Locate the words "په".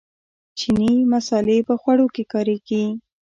1.67-1.73